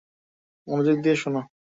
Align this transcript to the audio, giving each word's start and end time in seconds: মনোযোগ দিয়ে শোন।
মনোযোগ 0.67 0.97
দিয়ে 1.03 1.15
শোন। 1.15 1.35